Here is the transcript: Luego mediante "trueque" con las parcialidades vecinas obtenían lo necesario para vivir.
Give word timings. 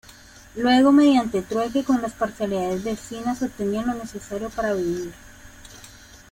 Luego 0.55 0.91
mediante 0.91 1.43
"trueque" 1.43 1.83
con 1.83 2.01
las 2.01 2.13
parcialidades 2.13 2.83
vecinas 2.83 3.43
obtenían 3.43 3.85
lo 3.85 3.93
necesario 3.93 4.49
para 4.49 4.73
vivir. 4.73 5.13